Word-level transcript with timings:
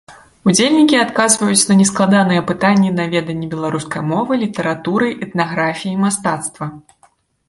Удзельнікі 0.49 0.95
адказваюць 0.99 1.67
на 1.71 1.75
нескладаныя 1.81 2.41
пытанні 2.51 2.89
на 2.99 3.05
веданне 3.11 3.49
беларускай 3.53 4.03
мовы, 4.13 4.33
літаратуры, 4.45 5.13
этнаграфіі, 5.27 6.01
мастацтва. 6.05 6.65